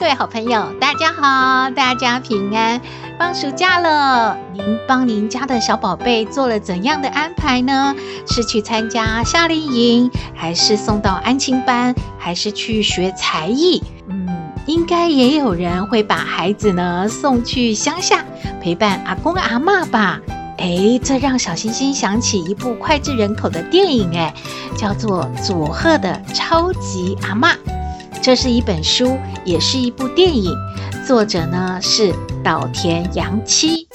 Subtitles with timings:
[0.00, 2.80] 各位好朋友，大家好，大家平安。
[3.18, 7.94] 放暑假了，您帮您家的小宝贝做了怎样的安排呢？
[8.26, 13.82] 是去参加夏令营，还是送到安亲班，还是去学才艺？
[14.08, 14.26] 嗯，
[14.64, 18.24] 应该也有人会把孩子呢送去乡下
[18.58, 20.18] 陪伴阿公阿嬷吧？
[20.56, 24.32] 诶，这让小星星想起一部脍炙人口的电影，诶，
[24.78, 27.52] 叫做《佐贺的超级阿嬷》。
[28.22, 30.54] 这是一本书，也是一部电影。
[31.06, 33.88] 作者呢是岛田洋七。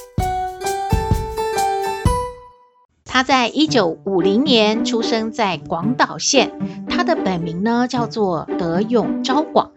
[3.06, 6.52] 他在一九五零年出生在广岛县，
[6.90, 9.70] 他的本名呢叫做德永昭广。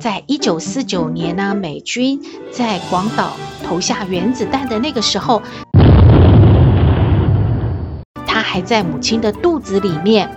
[0.00, 5.40] 在一九四九年呢，美军在广岛投下原子弹的那个时候，
[8.26, 10.28] 他还在母亲的肚子里面。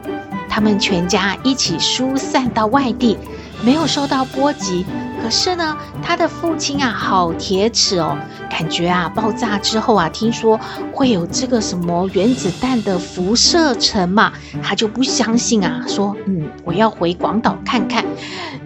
[0.47, 3.17] 他们全家一起疏散到外地。
[3.65, 4.85] 没有受到波及，
[5.23, 8.15] 可是呢，他的父亲啊，好铁齿哦，
[8.47, 10.59] 感觉啊，爆炸之后啊，听说
[10.93, 18.05] 会有这个什么原子弹的辐射层嘛，他就不相信啊，说，嗯，我要回广岛看看。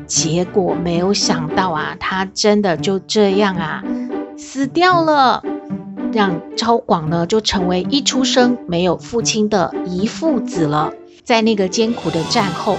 [0.05, 3.81] 结果没有想到啊，他真的就这样啊，
[4.37, 5.41] 死掉了，
[6.11, 10.91] 让昭广呢就成为一出生没有父亲的遗腹子了。
[11.23, 12.77] 在那个艰苦的战后。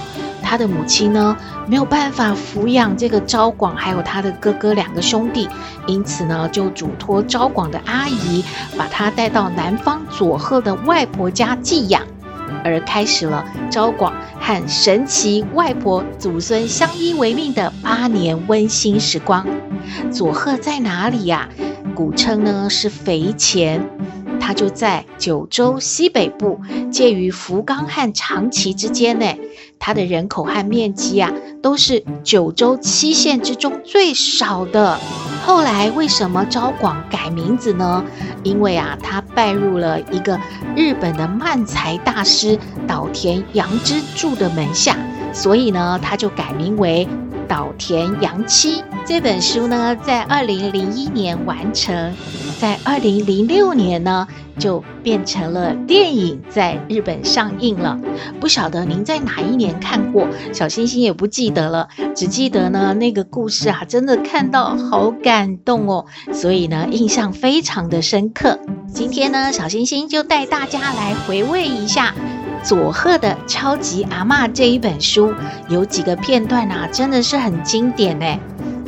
[0.51, 5.47] 他的母亲呢，没有办法抚养这个昭广，还有他的哥哥两个兄弟，
[5.87, 8.43] 因此呢，就嘱托昭广的阿姨
[8.77, 12.05] 把他带到南方佐贺的外婆家寄养，
[12.65, 19.47] 而开始了昭广和神奇外婆祖孙相依为命的八年温馨时光。
[20.11, 21.47] 佐贺在哪里呀？
[21.95, 23.89] 古称呢是肥前。
[24.43, 26.59] 它就在九州西北部，
[26.91, 29.25] 介于福冈和长崎之间呢。
[29.83, 34.99] 它的人口和面积啊，都是九州七县之中最少的。
[35.43, 38.05] 后来为什么昭广改名字呢？
[38.43, 40.39] 因为啊，他拜入了一个
[40.75, 44.95] 日本的漫才大师岛田洋之助的门下，
[45.33, 47.07] 所以呢，他就改名为
[47.47, 48.83] 岛田洋七。
[49.03, 52.13] 这本书呢，在二零零一年完成。
[52.59, 54.27] 在二零零六年呢，
[54.61, 57.99] 就变成了电影，在日本上映了。
[58.39, 60.27] 不晓得您在哪一年看过？
[60.53, 68.59] 小星星也不记得了，只记得呢那个故事啊，真的看到好感动哦，所以呢印象非常的深刻。
[68.93, 72.13] 今天呢，小星星就带大家来回味一下
[72.61, 75.33] 佐贺的超级阿嬷这一本书，
[75.69, 78.25] 有几个片段啊，真的是很经典呢。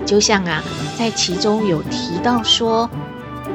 [0.06, 0.62] 就像啊，
[1.00, 2.88] 在其中有提到说。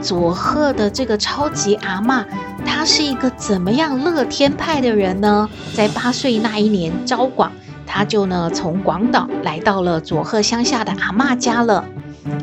[0.00, 2.24] 佐贺的这个超级阿嬷，
[2.64, 5.48] 她是一个怎么样乐天派的人呢？
[5.74, 7.50] 在八岁那一年，昭广
[7.86, 11.84] 他就呢从广岛来到了佐贺乡下的阿嬷家了。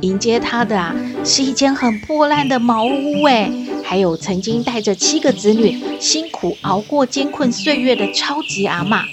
[0.02, 3.52] 迎接他的啊是一间很破烂的茅屋，哎，
[3.84, 9.04] 还有曾经带着七个子女辛苦熬过艰困岁月的超级阿嬷。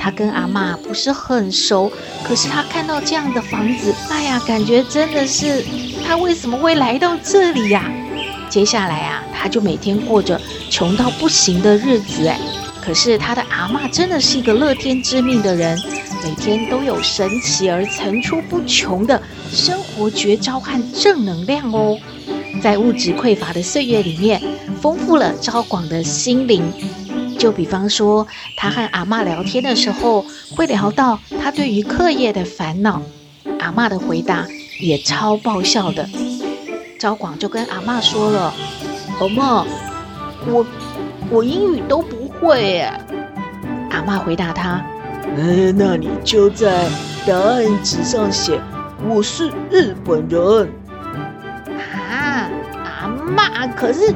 [0.00, 1.92] 他跟阿嬷不是很熟，
[2.24, 5.64] 可是他看到这样的房子，哎呀，感觉真的是。
[6.06, 7.90] 他为什么会来到这里呀？
[8.48, 12.38] 接下来啊，他就每天过着穷到不行的日子哎。
[12.80, 15.78] 可是他的阿嬷真的是一个乐天知命的人，
[16.24, 21.96] 每天都有神奇而层出不穷的生活绝招和正能量哦。
[22.60, 24.42] 在物质匮乏的岁月里面，
[24.80, 26.62] 丰富了昭广的心灵。
[27.38, 28.26] 就比方说，
[28.56, 33.00] 他和阿嬷聊天的时候，会聊到他对于课业的烦恼，
[33.60, 34.46] 阿嬷的回答。
[34.82, 36.08] 也超爆笑的，
[36.98, 38.52] 昭广就跟阿嬷说了
[39.20, 39.64] ：“阿嬷，
[40.48, 40.66] 我
[41.30, 42.92] 我英语都不会耶。”
[43.92, 44.84] 阿嬷回答他
[45.38, 46.88] ：“嗯，那你就在
[47.24, 48.60] 答案纸上写
[49.08, 50.68] 我是日本人。”
[52.10, 52.50] 啊，
[52.84, 54.12] 阿嬷，可是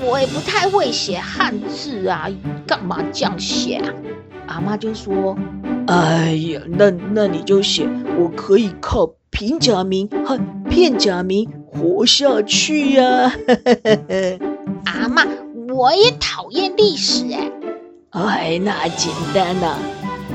[0.00, 2.26] 我也不太会写汉字啊，
[2.66, 3.92] 干嘛这样写啊？
[4.46, 5.36] 阿嬷就说
[5.88, 7.86] ：“哎呀，那那你就写
[8.18, 10.36] 我可以靠。”平假名和
[10.68, 13.32] 片假名活下去呀、啊！
[14.84, 15.28] 阿嬷，
[15.72, 17.48] 我也讨厌历史哎。
[18.10, 19.78] 哎，那简单呐、啊，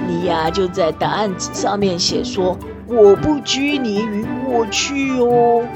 [0.08, 2.58] 你呀就在答案纸上面写说
[2.88, 5.68] 我不拘泥于过去哦。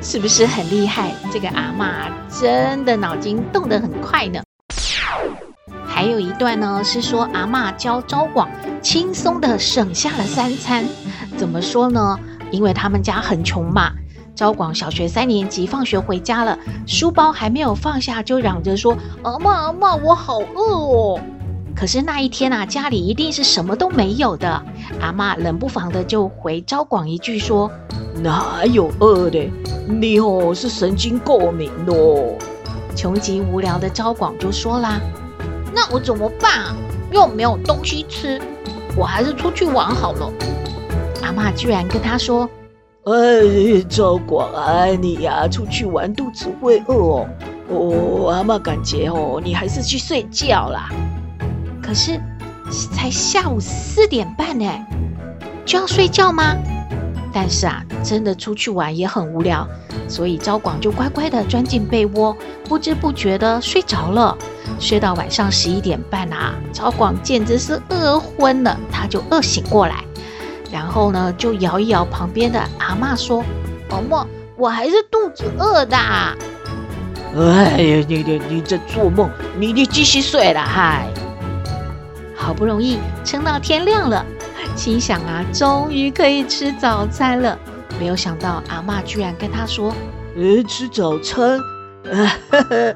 [0.00, 1.12] 是不是很厉害？
[1.32, 2.10] 这个阿嬷
[2.40, 4.42] 真的脑筋动得很快呢。
[5.86, 8.50] 还有一段呢，是说阿嬷教昭广
[8.82, 10.84] 轻松的省下了三餐。
[11.42, 12.16] 怎么说呢？
[12.52, 13.90] 因为他们家很穷嘛。
[14.32, 16.56] 昭广小学三年级放学回家了，
[16.86, 21.20] 书包还没有放下，就嚷着说：“阿嬷，阿嬷，我好饿哦！”
[21.74, 24.62] 可是那一天啊，家里一定是什么都没有的。
[25.00, 27.68] 阿嬷冷不防的就回昭广一句说
[28.22, 29.50] ：“哪有饿的？
[29.88, 32.38] 你哦是神经过敏哦。”
[32.94, 35.00] 穷极无聊的昭广就说啦。
[35.74, 36.76] 那我怎么办啊？
[37.10, 38.40] 又没有东西吃，
[38.96, 40.32] 我还是出去玩好了。
[41.34, 42.48] 阿嬷居然跟他说
[43.04, 47.28] ：“哎，昭广啊，你呀、啊，出去玩肚子会饿哦。
[47.68, 50.90] 哦，阿妈感觉哦，你还是去睡觉啦。
[51.82, 52.20] 可是
[52.92, 54.70] 才下午四点半呢，
[55.64, 56.54] 就要睡觉吗？
[57.32, 59.66] 但是啊，真的出去玩也很无聊，
[60.06, 62.36] 所以昭广就乖乖的钻进被窝，
[62.68, 64.36] 不知不觉的睡着了。
[64.78, 70.04] 睡到晚上十一点半啊，昭广简直是饿昏了，他就饿醒过来，
[70.72, 73.44] 然后呢，就摇一摇旁边的阿嬷说
[73.90, 74.26] ：“阿嬷，
[74.56, 75.96] 我还是肚子饿的。”
[77.36, 81.06] 哎呀，你你你在做梦，你你继续睡了，嗨！
[82.34, 84.24] 好不容易撑到天亮了。
[84.74, 87.58] 心想啊，终于可以吃早餐了。
[88.00, 89.94] 没有想到阿嬷居然跟他说
[90.34, 91.58] ：“呃，吃早餐？
[92.10, 92.94] 啊呵呵，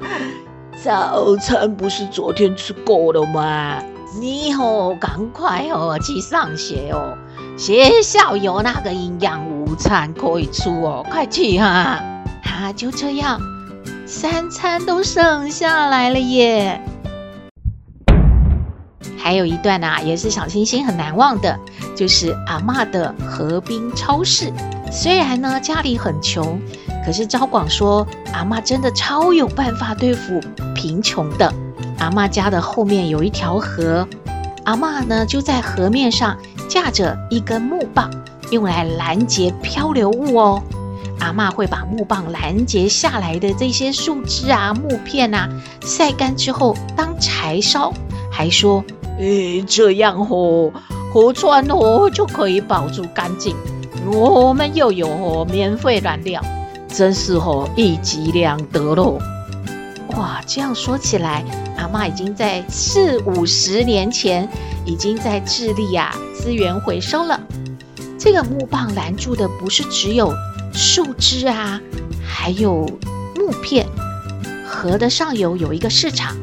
[0.83, 3.81] 早餐不是昨天吃过了吗？
[4.19, 7.17] 你哦，赶快哦去上学哦，
[7.57, 11.99] 学校有那个营养午餐可以吃哦，快去哈！”
[12.45, 13.41] 他就这样，
[14.05, 16.79] 三餐都省下来了耶。
[19.17, 21.59] 还有一段啊，也是小星星很难忘的，
[21.95, 24.53] 就是阿嬷的河滨超市。
[24.91, 26.61] 虽然呢家里很穷，
[27.03, 30.39] 可是昭广说阿嬷真的超有办法对付
[30.75, 31.51] 贫穷的。
[31.97, 34.07] 阿嬷家的后面有一条河，
[34.63, 36.37] 阿嬷呢就在河面上
[36.67, 38.09] 架着一根木棒，
[38.51, 40.61] 用来拦截漂流物哦。
[41.19, 45.49] 阿嬷会把木棒拦截下来的这些树枝啊、木片啊
[45.81, 47.91] 晒干之后当柴烧，
[48.31, 48.83] 还说。
[49.19, 50.71] 诶，这样哦，
[51.11, 53.55] 河川哦就可以保住干净，
[54.05, 56.39] 我们又有哦免费燃料，
[56.87, 59.17] 真是哦一举两得喽！
[60.15, 61.43] 哇，这样说起来，
[61.77, 64.47] 阿嬷已经在四五十年前
[64.85, 67.39] 已经在致力啊资源回收了。
[68.19, 70.33] 这个木棒拦住的不是只有
[70.73, 71.79] 树枝啊，
[72.25, 72.89] 还有
[73.35, 73.85] 木片。
[74.65, 76.35] 河的上游有一个市场。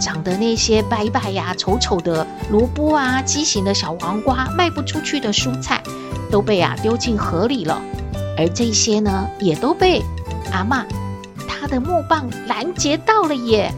[0.00, 5.82] 长得那些白白呀、丑丑的萝卜啊，畸形的小黄瓜，卖不出去的蔬菜，
[6.30, 7.82] 都被啊丢进河里了。
[8.36, 10.00] 而这些呢，也都被
[10.52, 10.84] 阿嬷
[11.48, 13.74] 她的木棒拦截到了耶。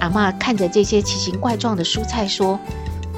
[0.00, 2.60] 阿嬷看着这些奇形怪状的蔬菜说：“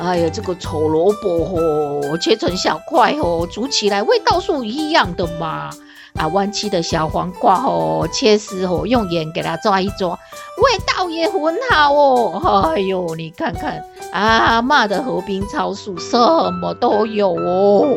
[0.01, 5.71] 哎呀，这个丑萝卜哦，切成小块哦，煮起来味道是一样的嘛。”
[6.19, 12.73] 啊，弯曲的小黄瓜哦，切丝哦，用盐给它抓一抓，味道也很好哦。
[12.75, 16.19] 哎呦，你看看，阿嬷的河滨超市什
[16.61, 17.97] 么都有哦。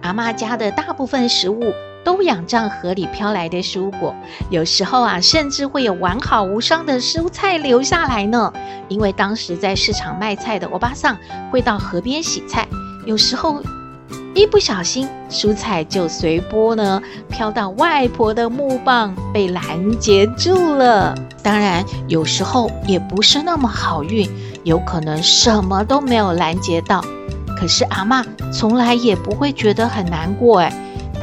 [0.00, 1.72] 阿嬷家的大部分食物
[2.04, 4.14] 都仰仗河里飘来的蔬果，
[4.50, 8.52] 有时候啊，甚至会有完好无伤的蔬菜留下来呢。
[8.88, 11.16] 因为当时在市场卖菜的欧巴桑
[11.50, 12.66] 会到河边洗菜，
[13.06, 13.62] 有时候。
[14.34, 21.14] 一不小心，蔬菜就随波呢飘到外婆的木棒，被拦截住了。
[21.42, 24.26] 当然，有时候也不是那么好运，
[24.64, 27.04] 有可能什么都没有拦截到。
[27.60, 30.72] 可是阿嬷从来也不会觉得很难过，哎，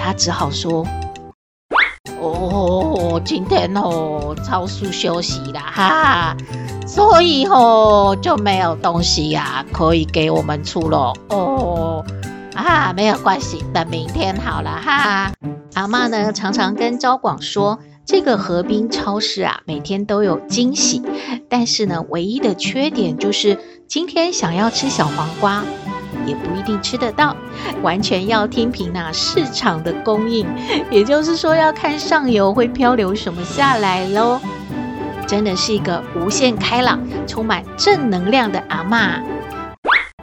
[0.01, 0.85] 他只好说
[2.21, 6.35] ：“哦，今天哦，超速休息了哈，
[6.87, 12.03] 所以哦就没有东西呀、可以给我们出了哦。”
[12.55, 15.31] 啊，没有关系，等明天好了哈。
[15.75, 21.01] 阿嬷呢，常常跟昭广说，这个河滨超市啊，每天都有惊喜。
[21.49, 25.63] 但是呢，唯一的缺点就是今天想要吃小黄瓜，
[26.29, 27.35] 也不一定吃得到，
[27.81, 30.45] 完全要听凭那市场的供应。
[30.91, 34.39] 也就是说，要看上游会漂流什么下来喽。
[35.27, 39.21] 真的是一个无限开朗、充满正能量的阿嬷。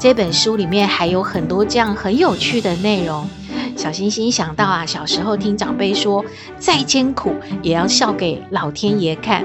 [0.00, 3.28] 这本书里面还有很多这样很有趣的内容。
[3.76, 6.24] 小星星想到啊，小时候听长辈说，
[6.58, 9.44] 再艰苦也要笑给老天爷看。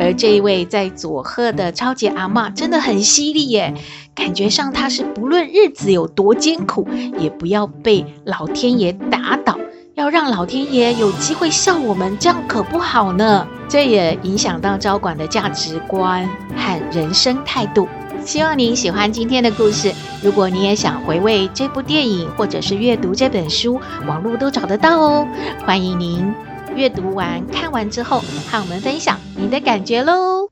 [0.00, 3.74] 而这一位在佐贺的超级阿嬷真的很犀利耶，
[4.14, 6.88] 感觉上他是不论日子有多艰苦，
[7.18, 9.58] 也不要被老天爷打倒，
[9.94, 13.46] 要让老天爷有机会笑我们，这样可不好呢。
[13.68, 16.26] 这也影响到昭管的价值观
[16.56, 17.86] 和人生态度。
[18.24, 19.92] 希望您喜欢今天的故事。
[20.22, 25.28] 如果你也想回味这部电影，或者是阅读这本书，网络都找得到哦。
[25.64, 26.34] 欢迎您
[26.76, 30.49] 阅读完、看完之后，和我们分享你的感觉喽。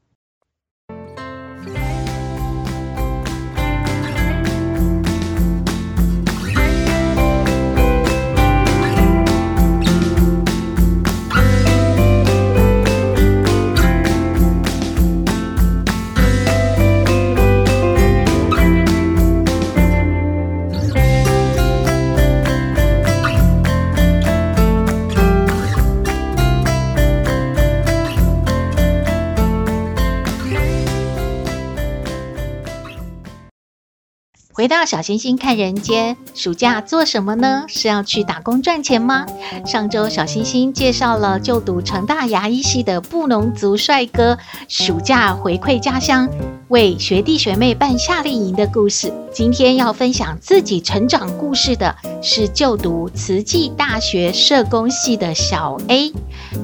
[34.59, 37.67] 回到小星星看人间，暑假做什么呢？
[37.69, 39.25] 是要去打工赚钱吗？
[39.65, 44.37] 上周小星星介绍了就读成大牙医系的布农族帅哥，
[44.67, 46.29] 暑假回馈家乡，
[46.67, 49.13] 为学弟学妹办夏令营的故事。
[49.33, 56.13] 今天要分享自己成长故事的是就读慈济大学社工系的小 A。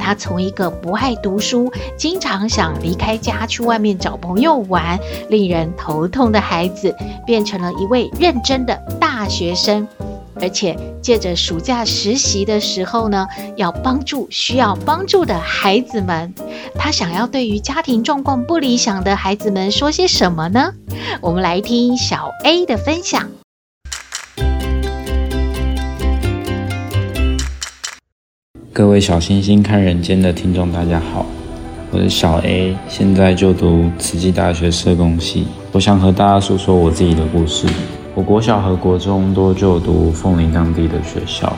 [0.00, 4.98] 他从一个不爱读书、经常想离开家去外面找朋友玩、
[5.28, 6.92] 令人头痛的孩子，
[7.24, 9.86] 变成了一一位认真的大学生。
[10.40, 16.34] 而且借着暑假实习的时候呢，要帮助需要帮助的孩子们。
[16.74, 20.72] 他想要对于家庭状况不理想的孩子们说些什么呢？
[21.20, 23.30] 我们来听小 A 的分享。
[28.72, 31.24] 各位小星星看人间的听众，大家好，
[31.94, 35.46] 我是小 A，现在就读慈济大学社工系。
[35.70, 37.68] 我想和大家说说我自己的故事。
[38.16, 41.52] 我国小和国中都就读凤林当地的学校，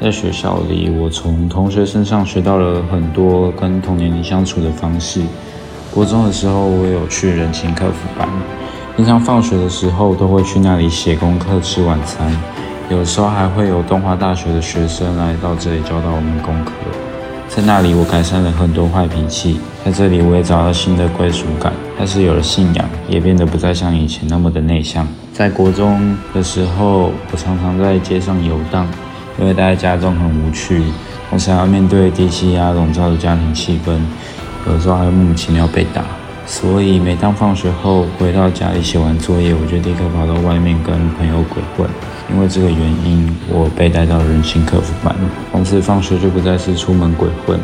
[0.00, 5.20] 在学校里，我从同学身上学到了很多跟同年龄相处的方式。
[5.92, 8.26] 国中的时候，我有去人情客服班，
[8.96, 12.34] 平常放学的时候都会去那里写功课、吃晚餐。
[12.88, 16.72] 有时候还会有东华大学的学生来到这里教导我们功课，
[17.48, 25.08] 在那里我改善了很多坏脾气，在这里我也找到新的归属感，开始有了信仰，也变得不再像以前那么的内向。
[25.32, 28.86] 在国中的时候，我常常在街上游荡，
[29.40, 30.84] 因为待在家中很无趣，
[31.30, 33.98] 我想要面对低气压笼罩的家庭气氛，
[34.70, 36.04] 有时候还莫名其妙被打。
[36.46, 41.88] 所以每当放学后回到家里写完作业，我就立刻跑到外面跟朋友鬼混。
[42.30, 45.14] 因为这个原因，我被带到人情客服班。
[45.50, 47.58] 从此放学就不再是出门鬼混，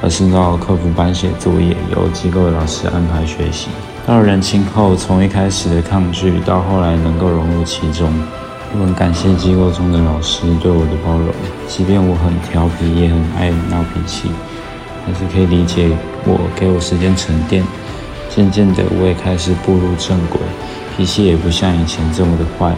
[0.00, 3.68] 而是到客服班写作业，由机构的老师安排学习。
[4.06, 8.12] 到了人情后，从一开始的抗拒，到后来能够融入其中，
[8.72, 11.28] 我很感谢机构中的老师对我的包容。
[11.66, 14.30] 即便我很调皮，也很爱闹脾气，
[15.04, 15.90] 还是可以理解
[16.24, 17.64] 我，给我时间沉淀。
[18.30, 20.40] 渐渐的，我也开始步入正轨，
[20.96, 22.74] 脾气也不像以前这么的坏。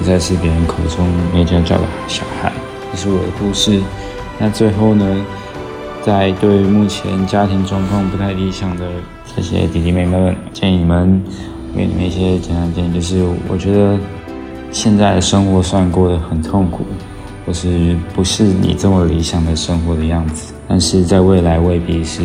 [0.00, 2.50] 不再是别人口中没家教的小孩，
[2.90, 3.82] 这是我的故事。
[4.38, 5.04] 那最后呢，
[6.02, 8.86] 在对目前家庭状况不太理想的
[9.36, 11.22] 这些弟弟妹妹们，建议你们
[11.76, 13.98] 给你们一些简单建议，就是我觉得
[14.72, 16.86] 现在的生活虽然过得很痛苦，
[17.44, 22.22] 或是不是你这么理想的生活的样子，但是在未来未必是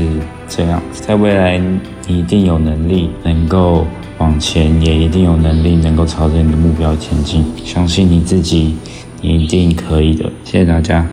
[0.48, 1.62] 这样，在未来
[2.08, 3.86] 你一定有能力能够。
[4.18, 8.78] 往前也一定有能力能够朝着你的目标前进，相信你自己，
[9.22, 10.32] 你一定可以的。
[10.44, 11.06] 谢谢大家。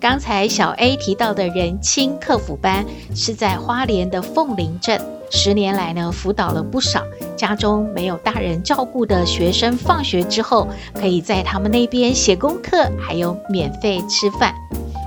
[0.00, 4.98] 刚才小 A 提到的人亲客服班是在花莲的凤林镇，
[5.30, 7.02] 十年来呢，辅导了不少
[7.36, 14.54] 家中没有大人照顾的学生，放学之后可以在他们那边写功课，还有免费吃饭。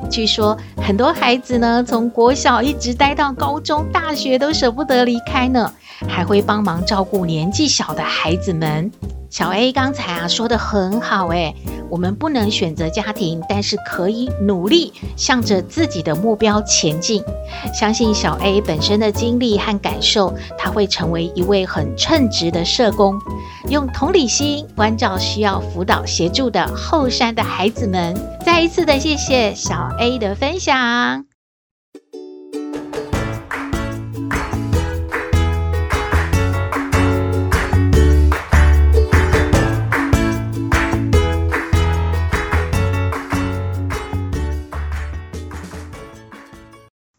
[0.10, 5.72] 据说很多孩子呢，从国小一直待到高中、大学都舍不得离开呢，
[6.07, 8.91] 还会帮忙照顾年纪小的孩子们。
[9.29, 11.55] 小 A 刚才啊说的很好诶，
[11.89, 17.24] 我们不能选择家庭，但是可以努力向着自己的目标前进。
[17.74, 23.19] 相信小 A 本身的经历和感受，他会成为一位很称职的社工，
[23.73, 28.15] 用同理心关照需要辅导协助的后山的孩子们。
[28.45, 31.25] 再一次的谢谢小 A 的分享。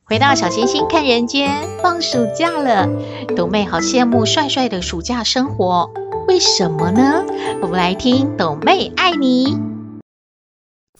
[0.04, 1.50] 回到小星星看人间，
[1.82, 2.88] 放暑假了，
[3.34, 5.90] 斗妹好羡慕帅帅的暑假生活，
[6.26, 7.24] 为什么呢？
[7.60, 9.58] 我们来听抖妹爱你。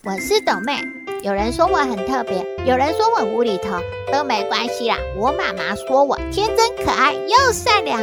[0.04, 0.78] 我是抖妹，
[1.22, 3.78] 有人说我很特别，有人说我无厘头，
[4.12, 4.98] 都没关系啦。
[5.18, 7.98] 我妈妈说我天真可爱又善良，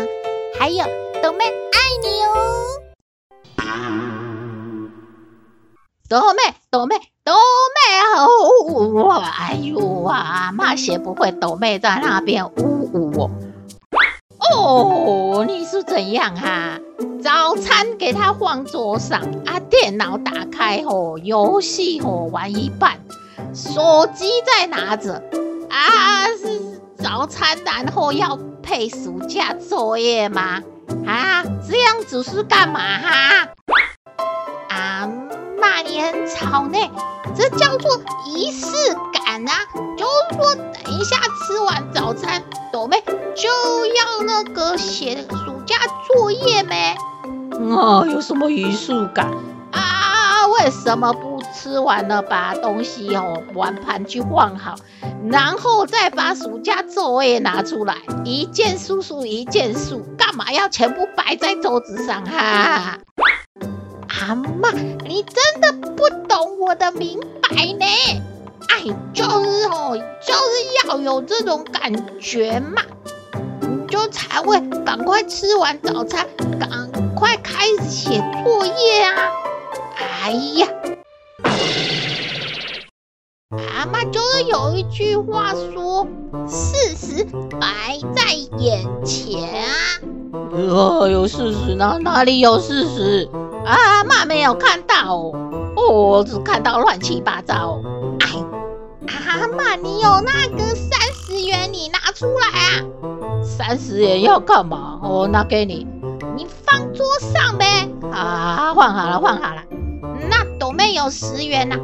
[0.57, 0.83] 还有
[1.21, 2.33] 抖妹爱你哦。
[6.09, 7.79] 抖妹，抖妹，抖妹
[8.17, 9.11] 哦！
[9.21, 13.29] 哎呦啊，妈写不会，抖妹在那边呜呜哦。
[14.53, 16.79] 哦，你是怎样哈、啊？
[17.21, 22.99] 早餐给他放桌上啊，电脑打开吼，游戏吼玩一半，
[23.53, 25.21] 手机在拿着
[25.69, 30.63] 啊，是早餐，然后要配暑假作业吗？
[31.05, 33.49] 啊，这样子是干嘛哈？
[34.69, 35.09] 啊，
[35.59, 36.77] 妈你很吵呢，
[37.35, 38.67] 这叫做仪式
[39.13, 39.53] 感啊，
[39.95, 42.41] 就是说等一下吃完早餐，
[42.73, 43.03] 斗妹
[43.35, 43.47] 就
[43.85, 45.75] 要那个写暑假
[46.07, 46.95] 作业没？
[47.69, 49.27] 啊，有什么仪式感
[49.71, 50.47] 啊？
[50.59, 54.75] 为什么不吃完了把东西哦碗盘去放好，
[55.31, 62.97] 然后再把暑假作业拿出来，一件数数一件数，干嘛要全部摆在桌子上哈？
[64.07, 64.71] 阿妈，
[65.07, 67.85] 你真的不懂我的明白呢？
[68.69, 72.81] 哎，就是哦，就是要有这种感觉嘛，
[73.61, 76.27] 你就才会赶快吃完早餐，
[76.59, 77.10] 赶。
[77.31, 78.09] 快开始写
[78.43, 79.31] 作业啊！
[79.95, 80.67] 哎呀，
[83.73, 86.05] 阿妈就是有一句话说
[86.45, 87.23] ：“事实
[87.57, 89.71] 摆在眼前啊。”
[90.51, 93.29] 呃，有事实哪哪里有事实？
[93.65, 97.81] 阿妈没有看到哦，我只看到乱七八糟。
[98.19, 98.27] 哎，
[99.29, 102.83] 阿妈，你有那个三十元，你拿出来啊！
[103.41, 104.99] 三十元要干嘛？
[105.01, 105.87] 我拿给你。
[106.41, 107.87] 你放桌上呗！
[108.11, 109.61] 啊，换好了，换好了。
[110.27, 111.79] 那斗妹有十元呐、啊，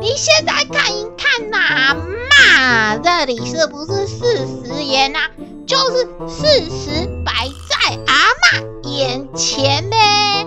[0.00, 1.94] 你现在看一看呐，
[2.30, 5.18] 妈，这里是不是四十元呐？
[5.66, 7.32] 就是事实摆
[7.68, 10.46] 在阿妈眼前呗。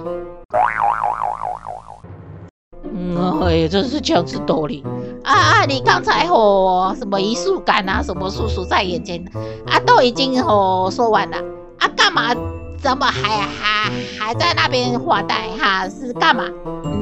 [2.92, 4.84] 嗯，哎，真是强词夺理
[5.24, 5.66] 啊啊！
[5.66, 9.24] 你刚才吼什么仪式感啊，什么叔叔在眼前
[9.68, 11.38] 啊，都已经吼说完了
[11.78, 12.34] 啊，干嘛？
[12.82, 15.88] 怎么还还还在那边发呆哈？
[15.88, 16.46] 是干嘛？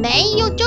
[0.02, 0.66] 没有就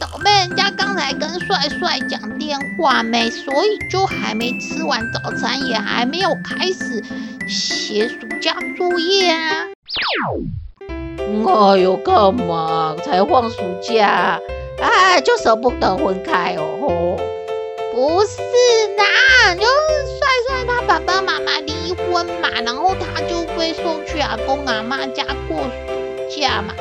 [0.00, 7.04] 斗妹，人家刚才跟帅帅讲电话没，所以就还没吃完早餐，也还没有开始
[7.48, 9.66] 写暑假作业啊。
[11.18, 14.40] 哎呦，干嘛才放暑假？
[14.80, 17.18] 哎，就舍不得分开哦。
[17.96, 18.36] 不是
[18.98, 19.66] 啦，就是
[20.18, 23.46] 帅帅他爸爸妈妈离婚嘛，然后他就。
[23.56, 26.74] 被送去阿公阿妈家过暑假嘛，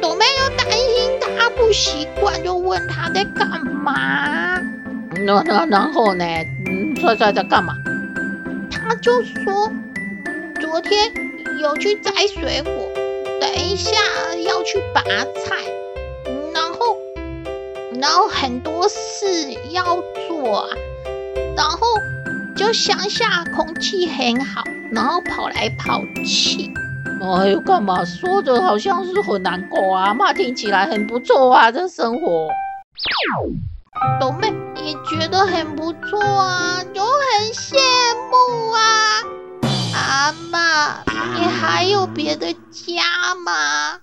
[0.00, 4.58] 朵妹又担心他不习惯，就问他在干嘛。
[5.26, 6.24] 那那然后呢？
[6.66, 7.74] 嗯，帅帅在干嘛？
[8.70, 9.70] 他就说
[10.58, 11.12] 昨天
[11.60, 12.90] 有去摘水果，
[13.38, 13.92] 等一下
[14.46, 15.56] 要去拔菜，
[18.04, 19.82] 然后很多事要
[20.28, 20.68] 做啊，
[21.56, 21.78] 然后
[22.54, 24.62] 就乡下空气很好。
[24.92, 26.70] 然后跑来跑去，
[27.22, 30.12] 哎呦，干嘛说着好像是很难过啊？
[30.12, 32.50] 妈听起来很不错啊，这生活。
[34.20, 37.74] 豆妹也觉得很不错啊，就很羡
[38.30, 38.82] 慕啊。
[39.94, 41.02] 阿妈，
[41.38, 43.98] 你还有别的家吗？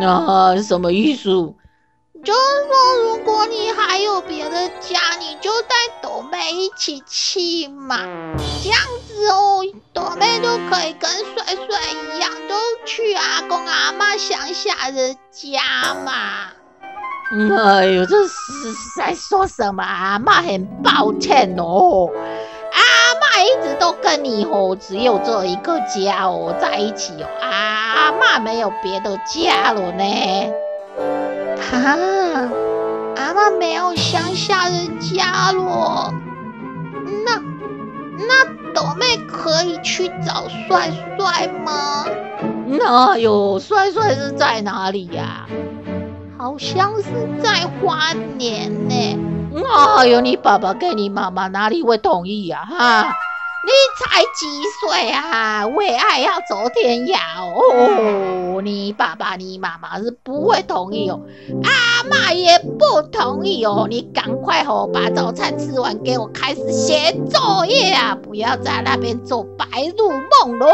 [0.00, 1.52] 那什么意思？
[2.24, 7.96] 就是说，如果你还有别的家，你就带朵妹一起去嘛，
[8.62, 16.12] 这样子哦，朵妹就可以跟帅帅一样，都去阿公阿妈乡下的家嘛。
[17.30, 18.34] 哎呦，这是
[18.96, 19.82] 在说什么？
[19.82, 22.10] 阿妈很抱歉哦，
[22.72, 30.52] 阿妈一直都跟你哦，只有这一个家哦，在一起哦，阿妈没有别的家了呢。
[31.72, 32.48] 啊，
[33.16, 36.12] 阿妈没有乡下的家了，
[37.24, 37.42] 那
[38.16, 42.06] 那斗妹可以去找帅帅吗？
[42.66, 45.46] 哪有帅帅是在哪里呀？
[46.38, 47.04] 好像是
[47.42, 49.18] 在花莲呢。
[49.96, 52.64] 哎呦，你爸爸跟你妈妈哪里会同意呀？
[52.64, 53.12] 哈，
[53.68, 55.66] 你才几岁啊？
[55.66, 58.62] 为爱要走天涯哦！
[58.62, 61.20] 你爸爸、你妈妈是不会同意哦，
[61.62, 63.86] 阿妈也不同意哦。
[63.88, 68.16] 你赶快哦，把早餐吃完，给我开始写作业啊！
[68.22, 70.66] 不要在那边做白日梦喽！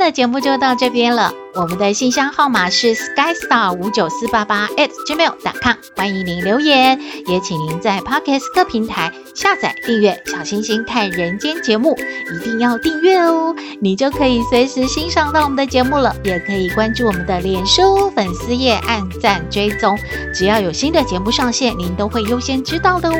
[0.00, 1.32] 的节目就到这边了。
[1.54, 11.96] 我们的信箱号码是 skystar 五九四八八 at gmail.com，欢迎您留言，也请您在 Podcast 各平台下载订阅《小星星看人间》节目，
[12.32, 16.14] 一定要订阅哦，你就可以随时欣赏到我们的节目了。
[16.22, 19.98] 也可以关注我们的脸书粉丝页，按赞追踪，
[20.32, 23.16] 只要有新的节目上线，您都会优先知道的哦。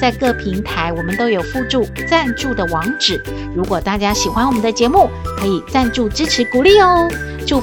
[0.00, 3.22] 在各平台我们都有附注赞助的网址，
[3.54, 7.08] 如果大家喜欢我们的节目，可以赞助支持鼓励哦。
[7.46, 7.58] 祝